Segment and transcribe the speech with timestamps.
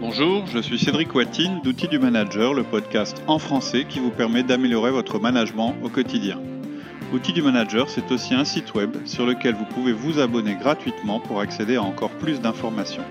[0.00, 4.42] Bonjour, je suis Cédric Watine d'Outils du Manager, le podcast en français qui vous permet
[4.42, 6.40] d'améliorer votre management au quotidien.
[7.12, 11.20] Outils du Manager, c'est aussi un site web sur lequel vous pouvez vous abonner gratuitement
[11.20, 13.04] pour accéder à encore plus d'informations.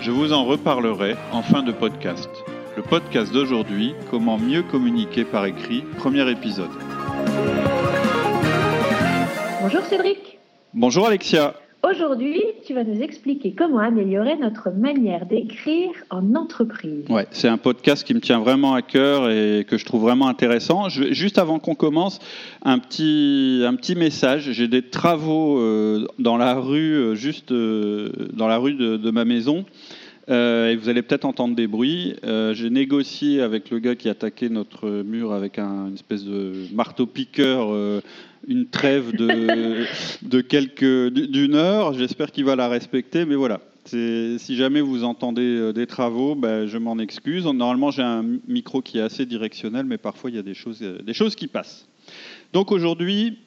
[0.00, 2.30] Je vous en reparlerai en fin de podcast.
[2.76, 6.70] Le podcast d'aujourd'hui, Comment mieux communiquer par écrit, premier épisode.
[9.62, 10.38] Bonjour Cédric.
[10.74, 11.54] Bonjour Alexia.
[11.82, 17.04] Aujourd'hui, tu vas nous expliquer comment améliorer notre manière d'écrire en entreprise.
[17.08, 20.26] Ouais, c'est un podcast qui me tient vraiment à cœur et que je trouve vraiment
[20.26, 20.88] intéressant.
[20.88, 22.18] Juste avant qu'on commence,
[22.64, 24.50] un petit, un petit message.
[24.52, 29.24] J'ai des travaux euh, dans la rue, euh, juste euh, dans la rue de ma
[29.24, 29.64] maison.
[30.28, 32.16] Euh, et vous allez peut-être entendre des bruits.
[32.24, 36.52] Euh, J'ai négocié avec le gars qui attaquait notre mur avec un, une espèce de
[36.74, 38.00] marteau-piqueur euh,
[38.48, 39.84] une trêve de,
[40.22, 41.94] de quelques d'une heure.
[41.94, 43.60] J'espère qu'il va la respecter, mais voilà.
[43.84, 47.44] Si jamais vous entendez des travaux, ben, je m'en excuse.
[47.44, 50.80] Normalement, j'ai un micro qui est assez directionnel, mais parfois il y a des choses,
[50.80, 51.86] des choses qui passent.
[52.52, 53.38] Donc aujourd'hui,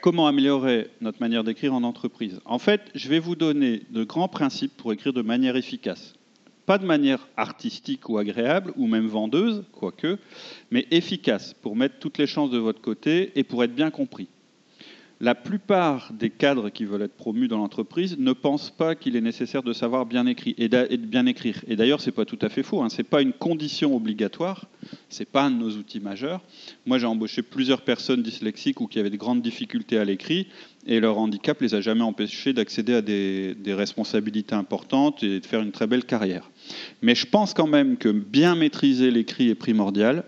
[0.00, 2.40] comment améliorer notre manière d'écrire en entreprise?
[2.44, 6.14] En fait, je vais vous donner de grands principes pour écrire de manière efficace.
[6.66, 10.18] Pas de manière artistique ou agréable, ou même vendeuse, quoique,
[10.70, 14.28] mais efficace, pour mettre toutes les chances de votre côté et pour être bien compris.
[15.22, 19.20] La plupart des cadres qui veulent être promus dans l'entreprise ne pensent pas qu'il est
[19.20, 21.62] nécessaire de savoir bien écrire et bien écrire.
[21.66, 22.82] Et d'ailleurs, c'est pas tout à fait faux.
[22.82, 22.88] Hein.
[22.88, 24.66] C'est pas une condition obligatoire.
[25.10, 26.40] C'est pas un de nos outils majeurs.
[26.86, 30.46] Moi, j'ai embauché plusieurs personnes dyslexiques ou qui avaient de grandes difficultés à l'écrit,
[30.86, 35.62] et leur handicap les a jamais empêchés d'accéder à des, responsabilités importantes et de faire
[35.62, 36.48] une très belle carrière.
[37.02, 40.24] Mais je pense quand même que bien maîtriser l'écrit est primordial.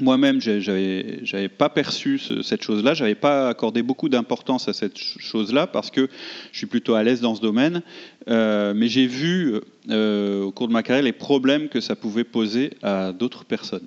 [0.00, 5.66] Moi-même, j'avais, pas perçu ce, cette chose-là, j'avais pas accordé beaucoup d'importance à cette chose-là
[5.66, 6.08] parce que
[6.50, 7.82] je suis plutôt à l'aise dans ce domaine.
[8.28, 9.54] Euh, mais j'ai vu
[9.90, 13.86] euh, au cours de ma carrière les problèmes que ça pouvait poser à d'autres personnes.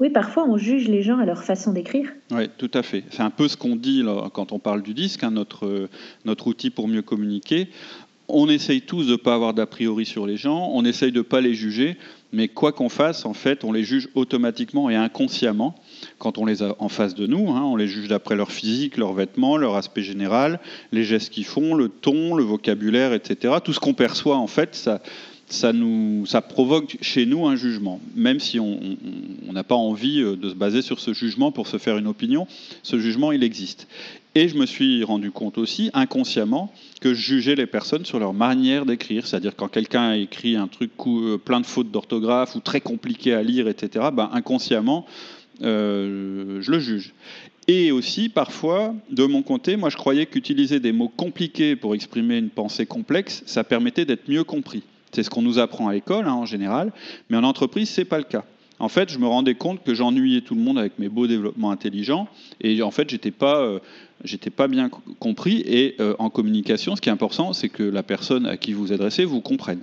[0.00, 2.08] Oui, parfois on juge les gens à leur façon d'écrire.
[2.30, 3.04] Oui, tout à fait.
[3.10, 5.88] C'est un peu ce qu'on dit quand on parle du disque, hein, notre,
[6.24, 7.68] notre outil pour mieux communiquer.
[8.28, 11.18] On essaye tous de ne pas avoir d'a priori sur les gens, on essaye de
[11.18, 11.96] ne pas les juger,
[12.30, 15.74] mais quoi qu'on fasse, en fait, on les juge automatiquement et inconsciemment
[16.18, 17.48] quand on les a en face de nous.
[17.50, 17.62] Hein.
[17.62, 20.60] on les juge d'après leur physique, leurs vêtements, leur aspect général,
[20.92, 23.54] les gestes qu'ils font, le ton, le vocabulaire, etc.
[23.64, 25.00] Tout ce qu'on perçoit, en fait, ça,
[25.48, 28.00] ça, provoque chez nous un jugement.
[28.14, 28.96] Même si on
[29.52, 32.46] n'a pas envie euh, de se baser sur ce jugement pour se faire une opinion,
[32.82, 33.88] ce jugement, il existe.
[34.34, 38.34] Et je me suis rendu compte aussi, inconsciemment, que je jugeais les personnes sur leur
[38.34, 39.26] manière d'écrire.
[39.26, 43.42] C'est-à-dire quand quelqu'un écrit un truc euh, plein de fautes d'orthographe ou très compliqué à
[43.42, 45.06] lire, etc., ben, inconsciemment,
[45.62, 47.14] euh, je le juge.
[47.66, 52.38] Et aussi, parfois, de mon côté, moi je croyais qu'utiliser des mots compliqués pour exprimer
[52.38, 54.82] une pensée complexe, ça permettait d'être mieux compris.
[55.12, 56.92] C'est ce qu'on nous apprend à l'école hein, en général,
[57.30, 58.44] mais en entreprise, c'est pas le cas.
[58.80, 61.70] En fait, je me rendais compte que j'ennuyais tout le monde avec mes beaux développements
[61.70, 62.28] intelligents,
[62.60, 63.80] et en fait, j'étais pas, euh,
[64.56, 65.62] pas bien compris.
[65.66, 68.92] Et euh, en communication, ce qui est important, c'est que la personne à qui vous
[68.92, 69.80] adressez vous comprenne.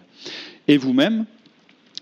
[0.67, 1.25] Et vous-même,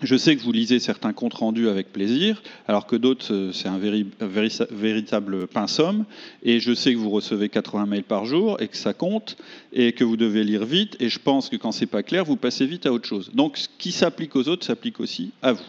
[0.02, 3.68] je sais que vous lisez certains comptes rendus avec plaisir, alors que d'autres, euh, c'est
[3.68, 6.04] un véri, véri, véritable pinsomme.
[6.42, 9.36] Et je sais que vous recevez 80 mails par jour et que ça compte
[9.72, 10.96] et que vous devez lire vite.
[11.00, 13.30] Et je pense que quand c'est pas clair, vous passez vite à autre chose.
[13.34, 15.64] Donc, ce qui s'applique aux autres s'applique aussi à vous.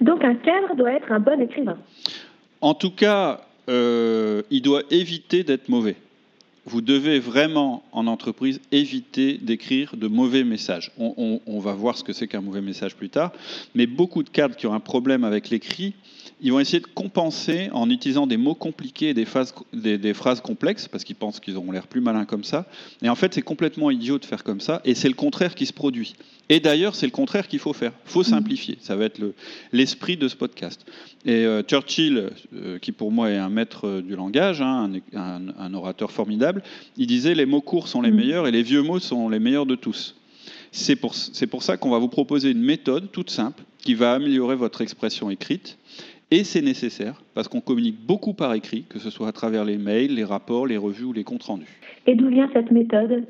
[0.00, 1.78] Donc, un cadre doit être un bon écrivain.
[2.60, 5.96] En tout cas, euh, il doit éviter d'être mauvais
[6.66, 10.90] vous devez vraiment, en entreprise, éviter d'écrire de mauvais messages.
[10.98, 13.32] On, va voir ce que c'est qu'un mauvais message plus tard,
[13.74, 15.94] mais beaucoup de cadres qui ont un problème avec l'écrit,
[16.40, 20.12] ils vont essayer de compenser en utilisant des mots compliqués et des, phrases, des, des
[20.12, 22.66] phrases complexes, parce qu'ils pensent qu'ils auront l'air plus malins comme ça.
[23.02, 25.64] Et en fait, c'est complètement idiot de faire comme ça, et c'est le contraire qui
[25.64, 26.14] se produit.
[26.48, 27.92] Et d'ailleurs, c'est le contraire qu'il faut faire.
[28.06, 28.78] Il faut simplifier.
[28.80, 29.20] Ça va être
[29.72, 30.84] l'esprit le, de ce podcast.
[31.24, 35.48] Et euh, Churchill, euh, qui pour moi est un maître du langage, hein, un, un,
[35.58, 36.62] un, orateur formidable,
[36.96, 39.66] il disait les mots courts sont les meilleurs et les vieux mots sont les meilleurs
[39.66, 40.14] de tous.
[40.70, 41.14] C'est pour,
[41.50, 45.30] pour ça qu'on va vous proposer une méthode toute simple qui va améliorer votre expression
[45.30, 45.78] écrite.
[46.30, 49.76] Et c'est nécessaire parce qu'on communique beaucoup par écrit, que ce soit à travers les
[49.76, 51.78] mails, les rapports, les revues ou les comptes rendus.
[52.06, 53.24] Et d'où vient cette méthode?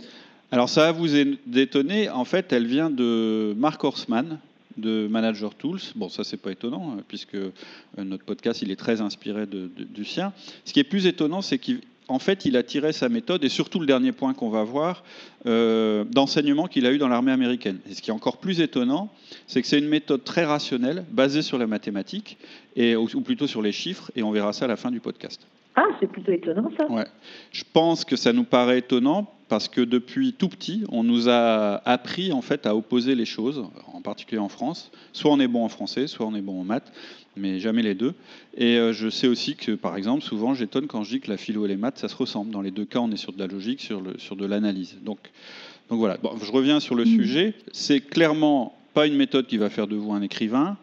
[0.51, 4.39] Alors ça va vous étonner, en fait elle vient de Mark Horstman
[4.79, 5.81] de Manager Tools.
[5.95, 7.51] Bon ça c'est pas étonnant hein, puisque euh,
[7.99, 10.33] notre podcast il est très inspiré de, de, du sien.
[10.65, 11.59] Ce qui est plus étonnant c'est
[12.07, 15.05] qu'en fait il a tiré sa méthode et surtout le dernier point qu'on va voir
[15.47, 17.79] euh, d'enseignement qu'il a eu dans l'armée américaine.
[17.91, 19.11] Et ce qui est encore plus étonnant
[19.47, 22.39] c'est que c'est une méthode très rationnelle basée sur la mathématique
[22.75, 25.01] et, ou, ou plutôt sur les chiffres et on verra ça à la fin du
[25.01, 25.47] podcast.
[25.75, 26.91] Ah, c'est plutôt étonnant ça.
[26.91, 27.07] Ouais.
[27.53, 31.77] Je pense que ça nous paraît étonnant parce que depuis tout petit, on nous a
[31.89, 34.91] appris en fait à opposer les choses, en particulier en France.
[35.13, 36.93] Soit on est bon en français, soit on est bon en maths,
[37.37, 38.15] mais jamais les deux.
[38.57, 41.37] Et euh, je sais aussi que, par exemple, souvent j'étonne quand je dis que la
[41.37, 42.51] philo et les maths, ça se ressemble.
[42.51, 44.97] Dans les deux cas, on est sur de la logique, sur, le, sur de l'analyse.
[45.03, 45.19] Donc,
[45.89, 47.07] donc voilà, je reviens sur le mmh.
[47.07, 47.55] sujet.
[47.73, 50.77] C'est clairement pas une méthode qui va faire de vous un écrivain,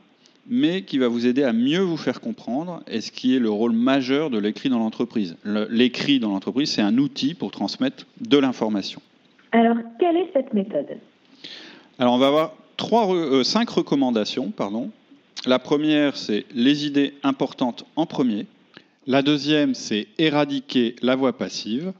[0.47, 3.49] mais qui va vous aider à mieux vous faire comprendre, et ce qui est le
[3.49, 5.37] rôle majeur de l'écrit dans l'entreprise.
[5.69, 9.01] L'écrit dans l'entreprise, c'est un outil pour transmettre de l'information.
[9.51, 10.97] Alors, quelle est cette méthode?
[11.99, 14.51] Alors, on va avoir trois, euh, cinq recommandations.
[14.51, 14.89] Pardon.
[15.45, 18.47] La première, c'est les idées importantes en premier.
[19.07, 21.93] La deuxième, c'est éradiquer la voix passive.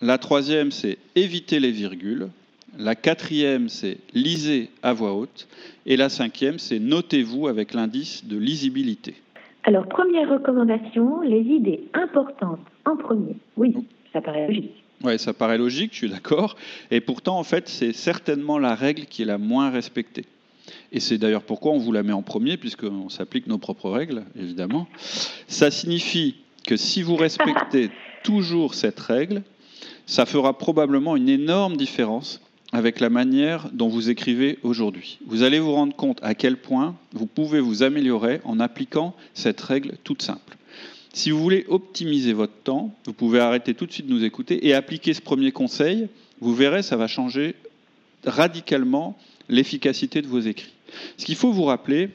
[0.00, 2.28] La troisième, c'est éviter les virgules.
[2.78, 5.46] La quatrième, c'est lisez à voix haute.
[5.84, 9.14] Et la cinquième, c'est notez-vous avec l'indice de lisibilité.
[9.64, 13.36] Alors, première recommandation, les idées importantes en premier.
[13.56, 13.74] Oui,
[14.12, 14.72] ça paraît logique.
[15.04, 16.56] Oui, ça paraît logique, je suis d'accord.
[16.90, 20.24] Et pourtant, en fait, c'est certainement la règle qui est la moins respectée.
[20.92, 24.24] Et c'est d'ailleurs pourquoi on vous la met en premier, puisqu'on s'applique nos propres règles,
[24.36, 24.88] évidemment.
[25.46, 26.36] Ça signifie
[26.66, 27.90] que si vous respectez
[28.24, 29.42] toujours cette règle,
[30.06, 32.40] ça fera probablement une énorme différence
[32.72, 35.18] avec la manière dont vous écrivez aujourd'hui.
[35.26, 39.60] Vous allez vous rendre compte à quel point vous pouvez vous améliorer en appliquant cette
[39.60, 40.56] règle toute simple.
[41.12, 44.66] Si vous voulez optimiser votre temps, vous pouvez arrêter tout de suite de nous écouter
[44.66, 46.08] et appliquer ce premier conseil.
[46.40, 47.54] Vous verrez, ça va changer
[48.24, 49.18] radicalement
[49.50, 50.72] l'efficacité de vos écrits.
[51.18, 52.08] Ce qu'il faut vous rappeler,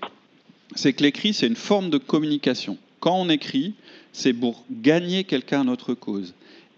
[0.76, 2.78] c'est que l'écrit, c'est une forme de communication.
[3.00, 3.76] Quand on écrit,
[4.12, 6.34] c'est pour gagner quelqu'un à notre cause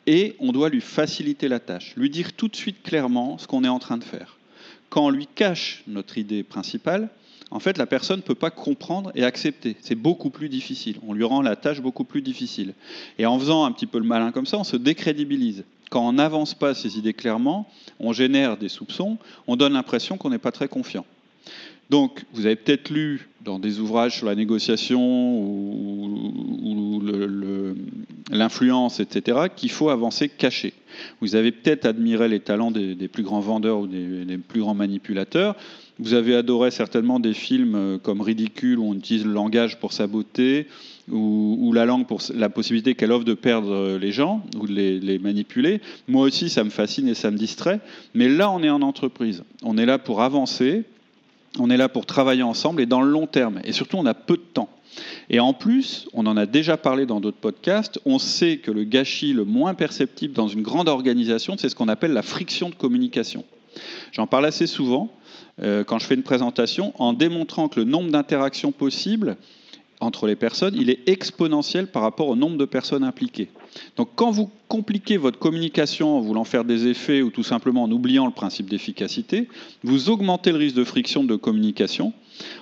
[0.10, 3.64] et on doit lui faciliter la tâche, lui dire tout de suite clairement ce qu'on
[3.64, 4.40] est en train de faire.
[4.90, 7.10] Quand on lui cache notre idée principale,
[7.52, 9.76] en fait, la personne ne peut pas comprendre et accepter.
[9.82, 10.98] C'est beaucoup plus difficile.
[11.08, 12.74] On lui rend la tâche beaucoup plus difficile.
[13.20, 15.64] Et en faisant un petit peu le malin comme ça, on se décrédibilise.
[15.92, 17.70] Quand on n'avance pas ses idées clairement,
[18.00, 21.06] on génère des soupçons, on donne l'impression qu'on n'est pas très confiant.
[21.90, 27.02] Donc, vous avez peut-être lu dans des ouvrages sur la négociation ou,
[28.32, 30.74] l'influence, etc., qu'il faut avancer caché.
[31.20, 35.56] Vous avez peut-être admiré les talents des, plus grands vendeurs ou des, plus grands manipulateurs.
[35.98, 39.92] Vous avez adoré certainement des films euh, comme Ridicule, où on utilise le langage pour
[39.92, 40.68] sa beauté,
[41.12, 45.20] ou, la langue pour la possibilité qu'elle offre de perdre les gens ou de les
[45.20, 45.82] manipuler.
[46.08, 47.80] Moi aussi, ça me fascine et ça me distrait.
[48.14, 49.44] Mais là, on est en entreprise.
[49.64, 50.86] On est là pour avancer,
[51.58, 53.60] on est là pour travailler ensemble et dans le long terme.
[53.64, 54.70] Et surtout, on a peu de temps.
[55.30, 58.84] Et en plus, on en a déjà parlé dans d'autres podcasts, on sait que le
[58.84, 62.76] gâchis le moins perceptible dans une grande organisation, c'est ce qu'on appelle la friction de
[62.76, 63.46] communication.
[64.12, 65.12] J'en parle assez souvent
[65.62, 69.38] euh, quand je fais une présentation en démontrant que le nombre d'interactions possibles
[70.00, 73.50] entre les personnes, il est exponentiel par rapport au nombre de personnes impliquées.
[73.98, 77.92] Donc quand vous compliquez votre communication en voulant faire des effets ou tout simplement en
[77.92, 79.48] oubliant le principe d'efficacité,
[79.84, 82.14] vous augmentez le risque de friction de communication.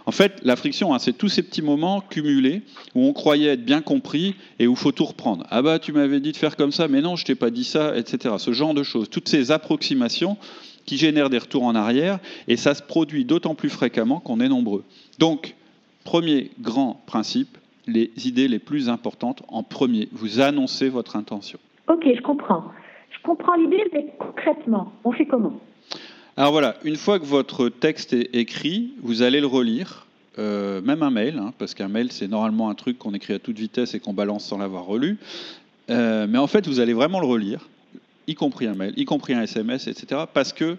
[0.08, 2.64] En fait, la friction, hein, c'est tous ces petits moments cumulés
[2.96, 5.46] où on croyait être bien compris et où il faut tout reprendre.
[5.52, 7.64] Ah bah tu m'avais dit de faire comme ça, mais non, je t'ai pas dit
[7.64, 8.36] ça, etc.
[8.40, 9.10] Ce genre de choses.
[9.10, 10.38] Toutes ces approximations
[10.88, 12.18] qui génèrent des retours en arrière
[12.48, 14.84] et ça se produit d'autant plus fréquemment qu'on est nombreux.
[15.20, 15.54] Donc,
[16.08, 20.08] Premier grand principe, les idées les plus importantes en premier.
[20.14, 21.60] Vous annoncez votre intention.
[21.90, 22.64] Ok, je comprends.
[23.10, 25.60] Je comprends l'idée, mais concrètement, on fait comment?
[26.38, 30.08] Alors voilà, une fois que votre texte est écrit, vous allez le relire,
[30.40, 33.40] euh, même un mail, hein, parce qu'un mail, c'est normalement un truc qu'on écrit à
[33.40, 35.18] toute vitesse et qu'on balance sans l'avoir relu.
[35.90, 37.68] Euh, mais en fait, vous allez vraiment le relire,
[38.28, 40.78] y compris un mail, y compris un SMS, etc., parce que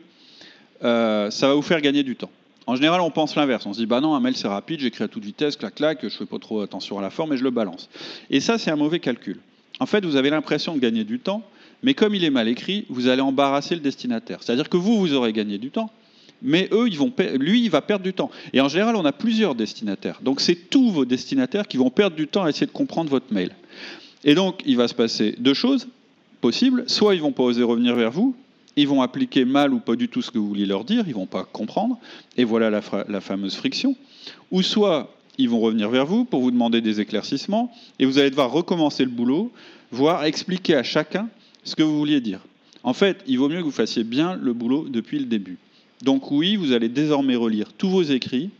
[0.84, 2.30] euh, ça va vous faire gagner du temps.
[2.68, 3.64] En général, on pense l'inverse.
[3.64, 6.00] On se dit, bah non, un mail c'est rapide, j'écris à toute vitesse, clac, clac,
[6.02, 7.88] je fais pas trop attention à la forme et je le balance.
[8.28, 9.40] Et ça, c'est un mauvais calcul.
[9.80, 11.42] En fait, vous avez l'impression de gagner du temps,
[11.82, 14.42] mais comme il est mal écrit, vous allez embarrasser le destinataire.
[14.42, 15.90] C'est-à-dire que vous, vous aurez gagné du temps,
[16.42, 16.90] mais eux,
[17.36, 18.30] lui, il va perdre du temps.
[18.52, 20.20] Et en général, on a plusieurs destinataires.
[20.22, 23.32] Donc, c'est tous vos destinataires qui vont perdre du temps à essayer de comprendre votre
[23.32, 23.52] mail.
[24.24, 25.88] Et donc, il va se passer deux choses
[26.42, 26.84] possibles.
[26.86, 28.36] Soit ils vont pas oser revenir vers vous,
[28.78, 31.14] ils vont appliquer mal ou pas du tout ce que vous vouliez leur dire, ils
[31.14, 31.98] vont pas comprendre,
[32.36, 33.96] et voilà la, la fameuse friction.
[34.50, 38.30] Ou soit ils vont revenir vers vous pour vous demander des éclaircissements, et vous allez
[38.30, 39.52] devoir recommencer le boulot,
[39.90, 41.28] voire expliquer à chacun
[41.64, 42.40] ce que vous vouliez dire.
[42.82, 45.58] En fait, il vaut mieux que vous fassiez bien le boulot depuis le début.
[46.02, 48.50] Donc oui, vous allez désormais relire tous vos écrits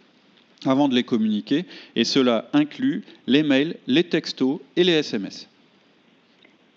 [0.65, 5.49] avant de les communiquer, et cela inclut les mails, les textos et les SMS.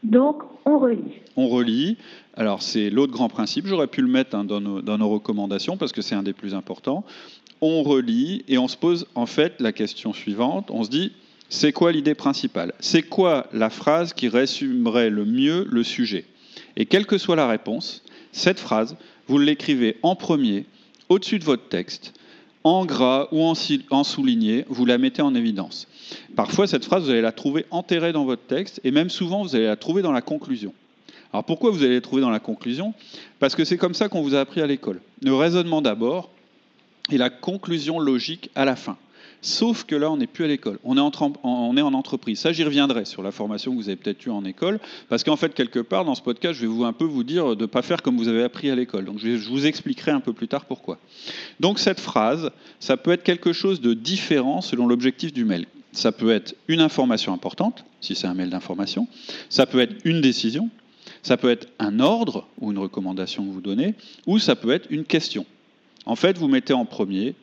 [0.04, 1.22] Donc, on relit.
[1.36, 1.98] On relit.
[2.36, 3.68] Alors, c'est l'autre grand principe.
[3.68, 7.04] J'aurais pu le mettre hein, dans, nos, recommandations parce que c'est un des plus importants.
[7.62, 10.72] On relit et on se pose en fait la question suivante.
[10.72, 11.12] On se dit,
[11.50, 12.74] c'est quoi l'idée principale?
[12.80, 16.26] C'est quoi la phrase qui résumerait le mieux le sujet?
[16.76, 18.96] Et quelle que soit la réponse, Cette phrase,
[19.28, 20.66] vous l'écrivez en premier,
[21.10, 22.14] au-dessus de votre texte,
[22.64, 25.88] en gras ou en, souligné, vous la mettez en évidence.
[26.36, 29.56] Parfois, cette phrase, vous allez la trouver enterrée dans votre texte, et même souvent, vous
[29.56, 30.74] allez la trouver dans la conclusion.
[31.34, 32.94] Alors pourquoi vous allez la trouver dans la conclusion?
[33.40, 35.02] Parce que c'est comme ça qu'on vous a appris à l'école.
[35.22, 36.30] Le raisonnement d'abord
[37.10, 38.98] et la conclusion logique à la fin.
[39.44, 42.40] Sauf que là, on n'est plus à l'école, on, est en entreprise.
[42.40, 44.80] Ça, j'y reviendrai sur la formation que vous avez peut-être eue en école,
[45.10, 47.56] parce qu'en fait, quelque part, dans ce podcast, je vais vous un peu vous dire
[47.56, 49.06] de ne pas faire comme vous avez appris à l'école.
[49.06, 51.00] Donc, je, vous expliquerai un peu plus tard pourquoi.
[51.60, 55.66] Donc, cette phrase, ça peut être quelque chose de différent selon l'objectif du mail.
[55.92, 59.08] Ça peut être une information importante, si c'est un mail d'information.
[59.50, 60.70] Ça peut être une décision.
[61.24, 63.96] Ça peut être un ordre ou une recommandation que vous donnez,
[64.28, 65.46] ou ça peut être une question.
[66.06, 67.36] En fait, vous mettez en premier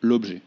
[0.00, 0.40] l'objet.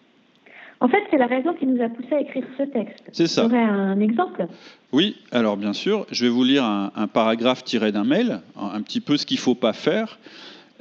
[0.82, 3.04] En fait, c'est la raison qui nous a poussé à écrire ce texte.
[3.12, 3.44] C'est ça.
[3.44, 4.46] Vous aurez un exemple?
[4.92, 9.00] Oui, alors bien sûr, je vais vous lire un, paragraphe tiré d'un mail, un, petit
[9.00, 10.20] peu ce qu'il ne faut pas faire,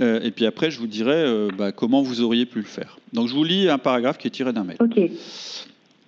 [0.00, 2.98] euh, et puis après, je vous dirai euh, bah, comment vous auriez pu le faire.
[3.12, 4.76] Donc, je vous lis un paragraphe qui est tiré d'un mail.
[4.80, 4.98] Ok.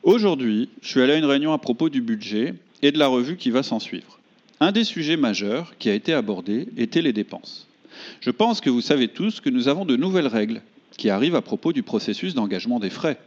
[0.03, 3.37] Aujourd'hui, je suis allé à une réunion à propos du budget et de la revue
[3.37, 4.19] qui va s'en suivre.
[4.59, 7.69] Un des sujets majeurs qui a été abordé était les dépenses.
[8.21, 10.63] Je pense que vous savez tous que nous avons de nouvelles règles
[10.97, 13.19] qui arrivent à propos du processus d'engagement des frais.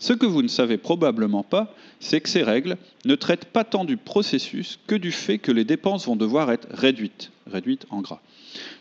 [0.00, 3.84] Ce que vous ne savez probablement pas, c'est que ces règles ne traitent pas tant
[3.84, 8.22] du processus que du fait que les dépenses vont devoir être réduites, réduites en gras.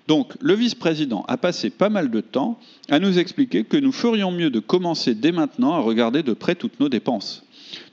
[0.07, 2.57] Donc, le vice-président a passé pas mal de temps
[2.89, 6.55] à nous expliquer que nous ferions mieux de commencer dès maintenant à regarder de près
[6.55, 7.43] toutes nos dépenses.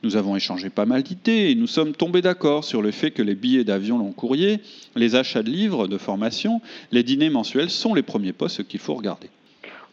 [0.05, 3.23] Nous avons échangé pas mal d'idées et nous sommes tombés d'accord sur le fait que
[3.23, 4.61] les billets d'avion long courrier,
[4.95, 8.95] les achats de livres de formation, les dîners mensuels sont les premiers postes qu'il faut
[8.95, 9.29] regarder.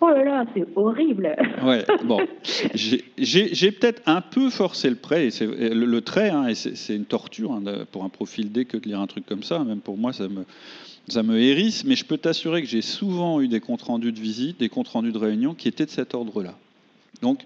[0.05, 1.33] Oh là là, c'est horrible.
[1.63, 2.19] Ouais, bon,
[2.75, 7.05] j'ai peut-être un peu forcé le trait, et le, le, trait, hein, et c'est une
[7.05, 9.59] torture hein, pour un profil D que de lire un truc comme ça.
[9.59, 10.43] Même pour moi, ça me,
[11.07, 14.19] ça me hérisse, mais je peux t'assurer que j'ai souvent eu des comptes rendus de
[14.19, 16.55] visite, des comptes rendus de réunion qui étaient de cet ordre-là.
[17.21, 17.45] Donc,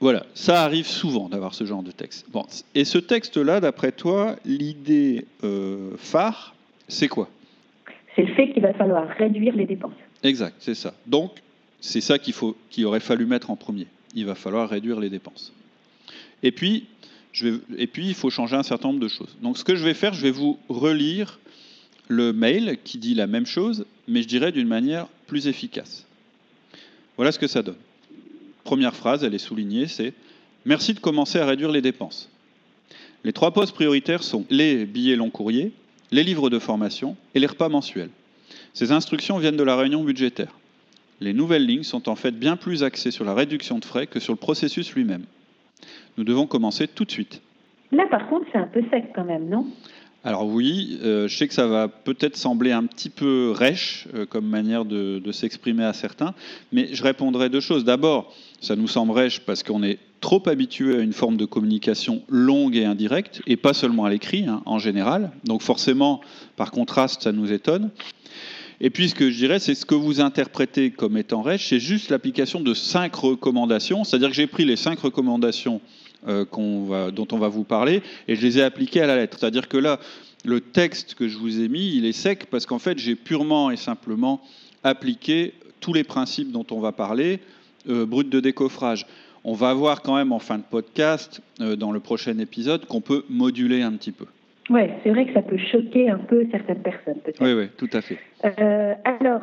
[0.00, 2.26] voilà, ça arrive souvent d'avoir ce genre de texte.
[2.32, 6.56] Bon, et ce texte-là, d'après toi, l'idée euh, phare,
[6.88, 7.28] c'est quoi?
[8.16, 9.92] C'est le fait qu'il va falloir réduire les dépenses.
[10.24, 10.94] Exact, c'est ça.
[11.06, 11.30] Donc,
[11.80, 13.86] c'est ça qu'il aurait fallu mettre en premier.
[14.14, 15.52] Il va falloir réduire les dépenses.
[16.42, 16.86] Et puis,
[17.76, 19.36] et puis, il faut changer un certain nombre de choses.
[19.40, 21.38] Donc, ce que je vais faire, je vais vous relire
[22.08, 26.06] le mail qui dit la même chose, mais je dirais d'une manière plus efficace.
[27.16, 27.76] Voilà ce que ça donne.
[28.64, 30.12] Première phrase, elle est soulignée, c'est
[30.66, 32.28] Merci de commencer à réduire les dépenses.
[33.24, 35.72] Les trois postes prioritaires sont les billets long courrier,
[36.10, 38.10] les livres de formation et les repas mensuels.
[38.74, 40.52] Ces instructions viennent de la réunion budgétaire
[41.20, 44.20] les nouvelles lignes sont en fait bien plus axées sur la réduction de frais que
[44.20, 45.24] sur le processus lui-même.
[46.16, 47.40] Nous devons commencer tout de suite.
[47.92, 49.66] Là, par contre, c'est un peu sec quand même, non?
[50.22, 54.26] Alors oui, euh, je sais que ça va peut-être sembler un petit peu rêche euh,
[54.26, 56.34] comme manière de, de s'exprimer à certains,
[56.72, 57.84] mais je répondrai deux choses.
[57.84, 62.22] D'abord, ça nous semble rêche parce qu'on est trop habitué à une forme de communication
[62.28, 65.30] longue et indirecte, et pas seulement à l'écrit, hein, en général.
[65.44, 66.20] Donc forcément,
[66.56, 67.90] par contraste, ça nous étonne.
[68.82, 71.80] Et puis, ce que je dirais, c'est ce que vous interprétez comme étant rêche, c'est
[71.80, 74.04] juste l'application de cinq recommandations.
[74.04, 75.82] C'est-à-dire que j'ai pris les cinq recommandations
[76.28, 76.44] euh,
[77.10, 79.38] dont on va vous parler et je les ai appliquées à la lettre.
[79.38, 80.00] C'est-à-dire que là,
[80.44, 83.70] le texte que je vous ai mis, il est sec parce qu'en fait, j'ai purement
[83.70, 84.40] et simplement
[84.82, 87.40] appliqué tous les principes dont on va parler,
[87.88, 89.06] euh, brut de décoffrage.
[89.44, 93.00] On va voir quand même en fin de podcast, euh, dans le prochain épisode, qu'on
[93.00, 94.26] peut moduler un petit peu.
[94.70, 97.42] Oui, c'est vrai que ça peut choquer un peu certaines personnes, peut-être.
[97.42, 98.18] Oui, oui, tout à fait.
[98.44, 99.42] Euh, alors,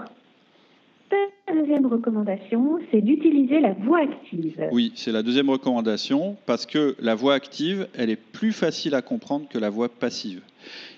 [1.11, 4.69] la deuxième recommandation, c'est d'utiliser la voix active.
[4.71, 9.01] Oui, c'est la deuxième recommandation parce que la voix active, elle est plus facile à
[9.01, 10.41] comprendre que la voix passive.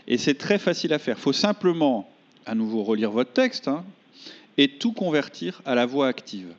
[0.08, 1.18] Et c'est très facile à faire.
[1.18, 2.08] Il faut simplement,
[2.46, 3.84] à nouveau, relire votre texte hein,
[4.58, 6.54] et tout convertir à la voix active.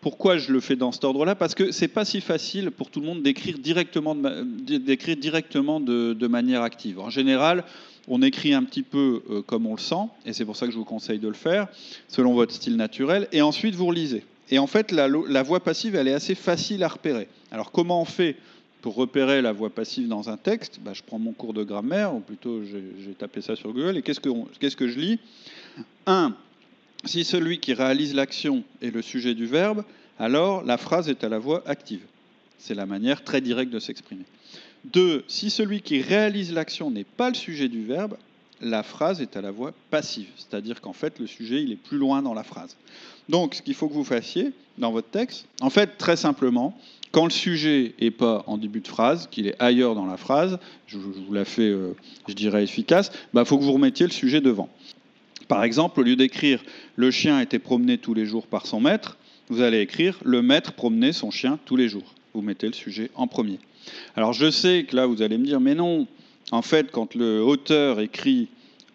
[0.00, 3.00] Pourquoi je le fais dans cet ordre-là Parce que c'est pas si facile pour tout
[3.00, 7.00] le monde d'écrire directement, de, d'écrire directement de, manière active.
[7.00, 7.64] En général,
[8.08, 10.72] on écrit un petit peu euh, comme on le sent, et c'est pour ça que
[10.72, 11.66] je vous conseille de le faire,
[12.08, 14.24] selon votre style naturel, et ensuite vous relisez.
[14.50, 15.08] Et en fait, la,
[15.42, 17.28] voix passive, elle est assez facile à repérer.
[17.50, 18.36] Alors comment on fait
[18.82, 20.78] pour repérer la voix passive dans un texte?
[20.80, 24.02] Bah, Je prends mon cours de grammaire, ou plutôt j'ai tapé ça sur Google, et
[24.02, 25.18] qu'est-ce que, que je lis?
[26.06, 26.36] Un,
[27.06, 29.84] si celui qui réalise l'action est le sujet du verbe,
[30.18, 32.02] alors la phrase est à la voix active.
[32.58, 34.24] C'est la manière très directe de s'exprimer.
[34.84, 38.16] Deux, si celui qui réalise l'action n'est pas le sujet du verbe,
[38.60, 41.98] la phrase est à la voix passive, c'est-à-dire qu'en fait le sujet il est plus
[41.98, 42.76] loin dans la phrase.
[43.28, 46.78] Donc ce qu'il faut que vous fassiez dans votre texte, en fait très simplement,
[47.12, 50.58] quand le sujet n'est pas en début de phrase, qu'il est ailleurs dans la phrase,
[50.86, 51.94] je vous la fais, euh,
[52.28, 54.68] je dirais, efficace, il bah, faut que vous remettiez le sujet devant.
[55.48, 56.62] Par exemple, au lieu d'écrire
[56.96, 59.16] le chien était promené tous les jours par son maître,
[59.48, 62.14] vous allez écrire le maître promenait son chien tous les jours.
[62.34, 63.58] Vous mettez le sujet en premier.
[64.16, 66.06] Alors je sais que là vous allez me dire mais non,
[66.50, 68.48] en fait quand le auteur écrit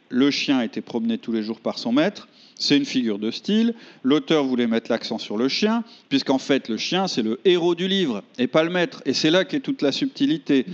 [0.09, 3.73] le chien était promené tous les jours par son maître, c'est une figure de style.
[4.03, 7.87] L'auteur voulait mettre l'accent sur le chien, puisqu'en fait le chien c'est le héros du
[7.87, 9.01] livre et pas le maître.
[9.05, 10.65] Et c'est là qu'est toute la subtilité.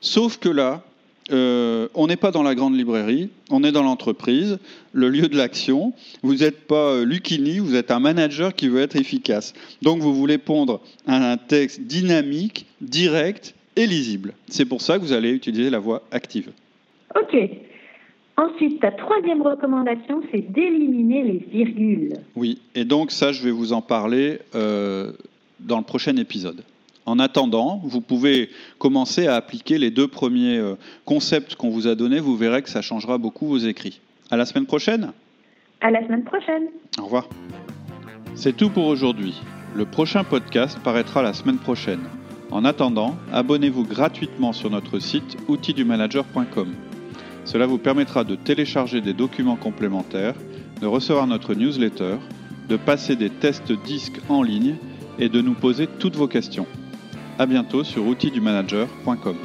[0.00, 0.84] Sauf que là,
[1.32, 4.58] euh, on n'est pas dans la grande librairie, on est dans l'entreprise,
[4.92, 5.92] le lieu de l'action.
[6.22, 9.52] Vous n'êtes pas euh, Lucini, vous êtes un manager qui veut être efficace.
[9.82, 14.34] Donc vous voulez pondre un texte dynamique, direct et lisible.
[14.48, 16.50] C'est pour ça que vous allez utiliser la voix active.
[17.14, 17.36] Ok.
[18.38, 22.18] Ensuite, ta troisième recommandation, c'est d'éliminer les virgules.
[22.34, 25.12] Oui, et donc ça, je vais vous en parler euh,
[25.58, 26.62] dans le prochain épisode.
[27.06, 31.94] En attendant, vous pouvez commencer à appliquer les deux premiers euh, concepts qu'on vous a
[31.94, 32.18] donnés.
[32.18, 34.00] Vous verrez que ça changera beaucoup vos écrits.
[34.28, 35.12] À la semaine prochaine.
[35.80, 36.64] À la semaine prochaine.
[36.98, 37.28] Au revoir.
[38.34, 39.40] C'est tout pour aujourd'hui.
[39.76, 42.00] Le prochain podcast paraîtra la semaine prochaine.
[42.50, 46.74] En attendant, abonnez-vous gratuitement sur notre site outildumanager.com.
[47.44, 50.34] Cela vous permettra de télécharger des documents complémentaires,
[50.80, 52.16] de recevoir notre newsletter,
[52.68, 54.74] de passer des tests disques en ligne
[55.20, 56.66] et de nous poser toutes vos questions.
[57.38, 59.36] À bientôt sur outildumanager.com.